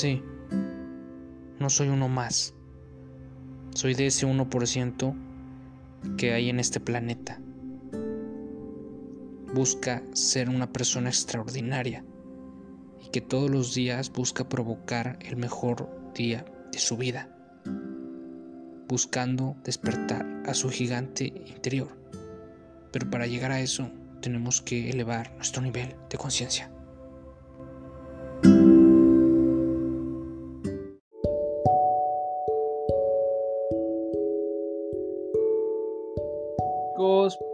[0.00, 0.22] Sí,
[1.58, 2.54] no soy uno más.
[3.74, 5.14] Soy de ese 1%
[6.16, 7.38] que hay en este planeta.
[9.52, 12.02] Busca ser una persona extraordinaria
[13.04, 17.28] y que todos los días busca provocar el mejor día de su vida,
[18.88, 21.88] buscando despertar a su gigante interior.
[22.90, 23.90] Pero para llegar a eso
[24.22, 26.70] tenemos que elevar nuestro nivel de conciencia.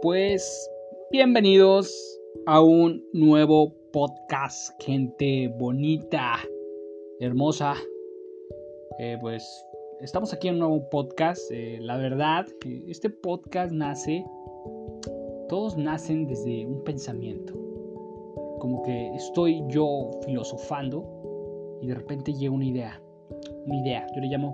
[0.01, 0.69] Pues
[1.09, 6.33] bienvenidos a un nuevo podcast, gente bonita,
[7.21, 7.75] hermosa.
[8.99, 9.65] Eh, pues
[10.01, 11.49] estamos aquí en un nuevo podcast.
[11.49, 12.45] Eh, la verdad,
[12.89, 14.25] este podcast nace,
[15.47, 17.53] todos nacen desde un pensamiento.
[18.59, 23.01] Como que estoy yo filosofando y de repente llega una idea.
[23.65, 24.51] Una idea, yo le llamo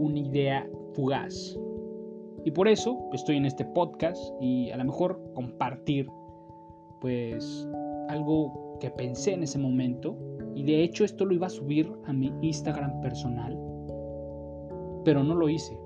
[0.00, 1.56] una idea fugaz
[2.44, 6.08] y por eso estoy en este podcast y a lo mejor compartir
[7.00, 7.68] pues
[8.08, 10.16] algo que pensé en ese momento.
[10.54, 13.58] Y de hecho esto lo iba a subir a mi Instagram personal.
[15.04, 15.78] Pero no lo hice.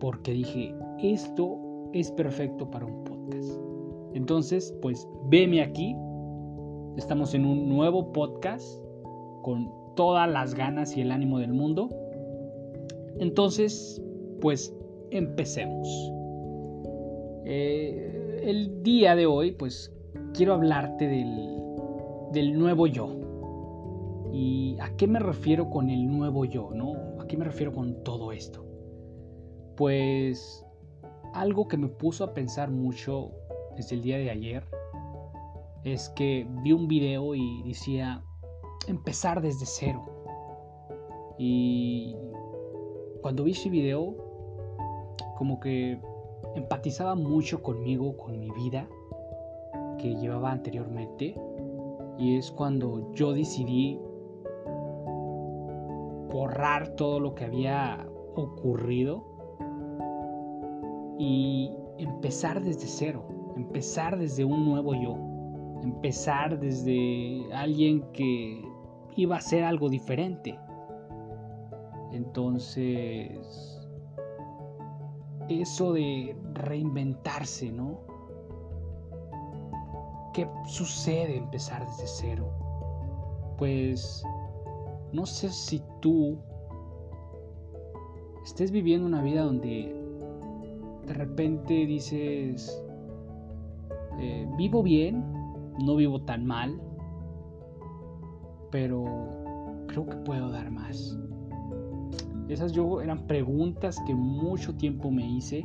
[0.00, 1.58] Porque dije, esto
[1.92, 3.60] es perfecto para un podcast.
[4.14, 5.96] Entonces, pues veme aquí.
[6.96, 8.82] Estamos en un nuevo podcast
[9.42, 11.88] con todas las ganas y el ánimo del mundo.
[13.18, 14.02] Entonces,
[14.40, 14.74] pues
[15.10, 15.88] empecemos.
[17.44, 19.92] Eh, el día de hoy, pues
[20.34, 21.56] quiero hablarte del,
[22.32, 23.20] del nuevo yo.
[24.32, 26.70] ¿Y a qué me refiero con el nuevo yo?
[26.74, 27.20] ¿no?
[27.20, 28.64] ¿A qué me refiero con todo esto?
[29.76, 30.64] Pues
[31.32, 33.30] algo que me puso a pensar mucho
[33.76, 34.64] desde el día de ayer
[35.84, 38.22] es que vi un video y decía
[38.88, 40.04] empezar desde cero.
[41.38, 42.16] Y
[43.22, 44.25] cuando vi ese video
[45.36, 46.00] como que
[46.54, 48.88] empatizaba mucho conmigo, con mi vida
[49.98, 51.34] que llevaba anteriormente.
[52.18, 54.00] Y es cuando yo decidí
[56.32, 59.24] borrar todo lo que había ocurrido
[61.18, 63.24] y empezar desde cero,
[63.56, 65.16] empezar desde un nuevo yo,
[65.82, 68.62] empezar desde alguien que
[69.16, 70.58] iba a ser algo diferente.
[72.12, 73.75] Entonces
[75.48, 78.00] eso de reinventarse, ¿no?
[80.32, 82.50] ¿Qué sucede empezar desde cero?
[83.56, 84.24] Pues
[85.12, 86.36] no sé si tú
[88.44, 89.94] estés viviendo una vida donde
[91.06, 92.82] de repente dices,
[94.18, 95.24] eh, vivo bien,
[95.78, 96.80] no vivo tan mal,
[98.70, 99.04] pero
[99.86, 101.16] creo que puedo dar más.
[102.48, 105.64] Esas yo eran preguntas que mucho tiempo me hice,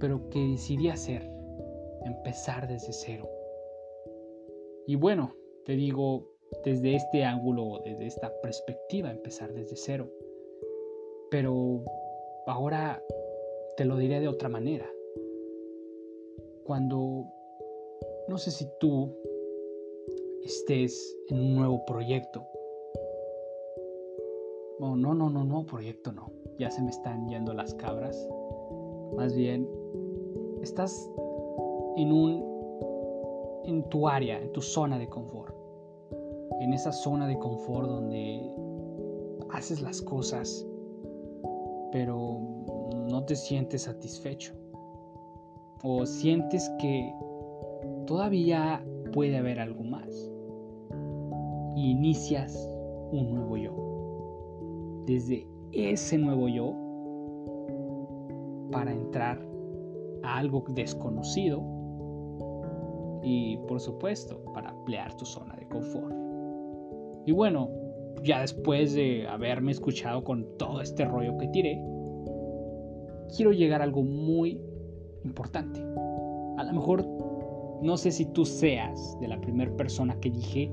[0.00, 1.30] pero que decidí hacer,
[2.04, 3.28] empezar desde cero.
[4.86, 6.28] Y bueno, te digo,
[6.64, 10.10] desde este ángulo, desde esta perspectiva, empezar desde cero.
[11.30, 11.84] Pero
[12.46, 13.02] ahora
[13.76, 14.90] te lo diré de otra manera.
[16.64, 17.26] Cuando,
[18.28, 19.14] no sé si tú
[20.42, 22.46] estés en un nuevo proyecto,
[24.80, 26.32] no, no, no, no, proyecto no.
[26.58, 28.28] Ya se me están yendo las cabras.
[29.16, 29.68] Más bien,
[30.62, 31.10] estás
[31.96, 32.54] en un
[33.64, 35.54] en tu área, en tu zona de confort.
[36.60, 38.52] En esa zona de confort donde
[39.50, 40.66] haces las cosas,
[41.92, 42.40] pero
[43.08, 44.52] no te sientes satisfecho.
[45.82, 47.12] O sientes que
[48.06, 50.08] todavía puede haber algo más.
[51.76, 52.56] Y inicias
[53.12, 53.93] un nuevo yo
[55.06, 56.74] desde ese nuevo yo
[58.70, 59.44] para entrar
[60.22, 61.62] a algo desconocido
[63.22, 66.14] y por supuesto para ampliar tu zona de confort.
[67.26, 67.70] Y bueno,
[68.22, 71.82] ya después de haberme escuchado con todo este rollo que tiré,
[73.34, 74.60] quiero llegar a algo muy
[75.24, 75.80] importante.
[76.58, 77.04] A lo mejor
[77.82, 80.70] no sé si tú seas de la primera persona que dije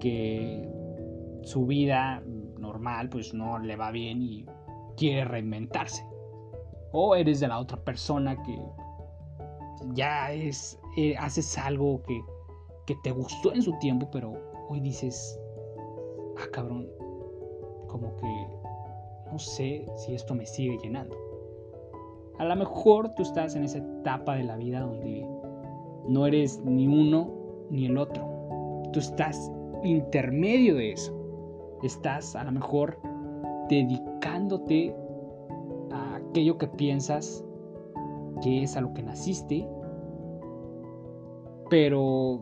[0.00, 0.68] que
[1.42, 2.22] su vida
[2.66, 4.44] normal pues no le va bien y
[4.96, 6.04] quiere reinventarse.
[6.92, 8.58] O eres de la otra persona que
[9.94, 12.20] ya es, eh, haces algo que,
[12.86, 14.34] que te gustó en su tiempo, pero
[14.68, 15.38] hoy dices,
[16.38, 16.88] ah cabrón,
[17.88, 18.46] como que
[19.30, 21.16] no sé si esto me sigue llenando.
[22.38, 25.26] A lo mejor tú estás en esa etapa de la vida donde
[26.08, 27.30] no eres ni uno
[27.70, 28.28] ni el otro.
[28.92, 29.50] Tú estás
[29.82, 31.15] intermedio de eso.
[31.82, 32.98] Estás a lo mejor
[33.68, 34.94] dedicándote
[35.92, 37.44] a aquello que piensas
[38.42, 39.68] que es a lo que naciste,
[41.70, 42.40] pero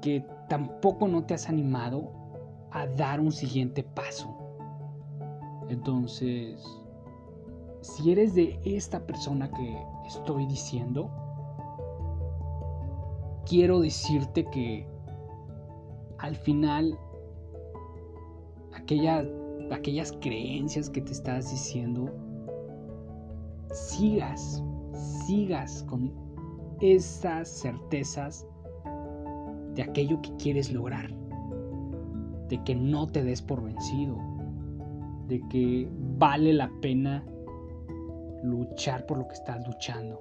[0.00, 2.10] que tampoco no te has animado
[2.70, 4.36] a dar un siguiente paso.
[5.68, 6.62] Entonces,
[7.80, 9.76] si eres de esta persona que
[10.06, 11.10] estoy diciendo,
[13.46, 14.86] quiero decirte que
[16.18, 16.98] al final
[18.92, 19.24] aquella,
[19.70, 22.10] aquellas creencias que te estás diciendo,
[23.72, 24.62] sigas,
[25.26, 26.12] sigas con
[26.80, 28.46] esas certezas
[29.74, 31.10] de aquello que quieres lograr,
[32.48, 34.18] de que no te des por vencido,
[35.28, 37.24] de que vale la pena
[38.42, 40.20] luchar por lo que estás luchando,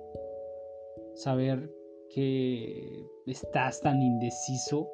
[1.16, 1.70] saber
[2.10, 4.90] que estás tan indeciso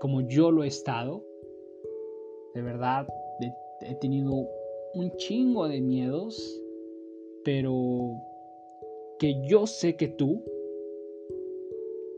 [0.00, 1.24] como yo lo he estado,
[2.54, 3.06] de verdad
[3.80, 4.48] he tenido
[4.94, 6.60] un chingo de miedos,
[7.44, 8.20] pero
[9.18, 10.42] que yo sé que tú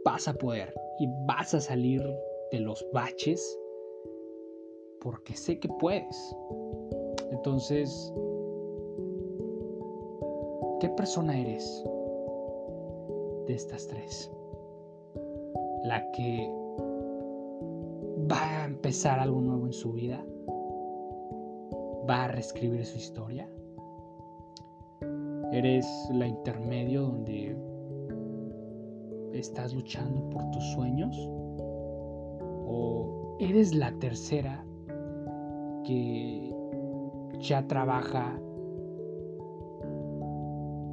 [0.04, 2.02] vas a poder y vas a salir
[2.52, 3.58] de los baches
[5.00, 6.36] porque sé que puedes.
[7.30, 8.12] Entonces,
[10.80, 11.84] ¿qué persona eres
[13.46, 14.30] de estas tres?
[15.84, 16.63] La que
[18.84, 20.22] empezar algo nuevo en su vida,
[22.06, 23.48] va a reescribir su historia.
[25.52, 27.56] Eres la intermedio donde
[29.32, 31.16] estás luchando por tus sueños
[32.66, 34.62] o eres la tercera
[35.84, 36.54] que
[37.40, 38.38] ya trabaja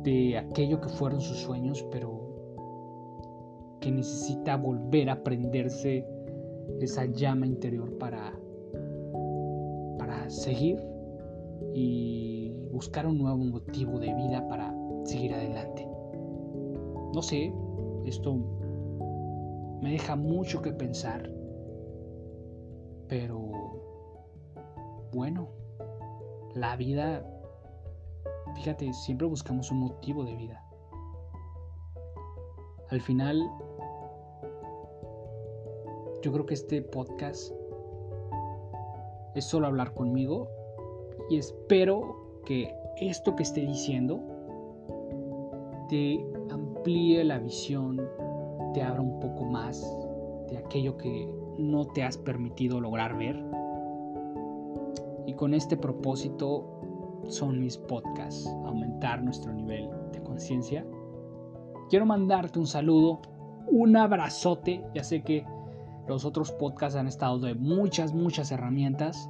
[0.03, 2.21] de aquello que fueron sus sueños, pero
[3.81, 6.07] que necesita volver a prenderse
[6.79, 8.33] esa llama interior para,
[9.97, 10.79] para seguir
[11.73, 14.73] y buscar un nuevo motivo de vida para
[15.03, 15.87] seguir adelante.
[17.13, 17.53] No sé,
[18.05, 18.35] esto
[19.81, 21.29] me deja mucho que pensar,
[23.07, 23.51] pero
[25.11, 25.49] bueno,
[26.55, 27.25] la vida,
[28.55, 30.63] fíjate, siempre buscamos un motivo de vida.
[32.89, 33.41] Al final,
[36.21, 37.51] yo creo que este podcast
[39.33, 40.47] es solo hablar conmigo
[41.29, 44.19] y espero que esto que esté diciendo
[45.89, 48.01] te amplíe la visión,
[48.73, 49.81] te abra un poco más
[50.49, 51.27] de aquello que
[51.57, 53.43] no te has permitido lograr ver.
[55.25, 56.65] Y con este propósito
[57.27, 60.85] son mis podcasts, aumentar nuestro nivel de conciencia.
[61.89, 63.21] Quiero mandarte un saludo,
[63.67, 65.45] un abrazote, ya sé que
[66.07, 69.29] los otros podcasts han estado de muchas, muchas herramientas.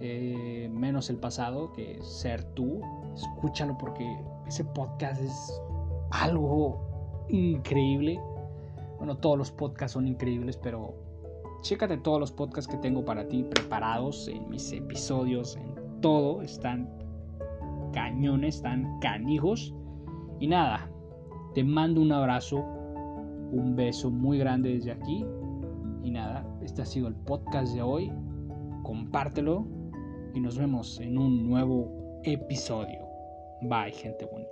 [0.00, 2.80] Eh, menos el pasado, que ser tú.
[3.14, 4.06] Escúchalo porque
[4.46, 5.60] ese podcast es
[6.10, 8.20] algo increíble.
[8.98, 10.94] Bueno, todos los podcasts son increíbles, pero
[11.62, 16.42] chécate todos los podcasts que tengo para ti preparados en mis episodios, en todo.
[16.42, 16.88] Están
[17.92, 19.74] cañones, están canijos.
[20.38, 20.88] Y nada,
[21.54, 22.58] te mando un abrazo,
[23.50, 25.26] un beso muy grande desde aquí
[26.02, 28.12] y nada, este ha sido el podcast de hoy.
[28.82, 29.66] Compártelo
[30.34, 33.06] y nos vemos en un nuevo episodio.
[33.62, 34.47] Bye, gente bonita.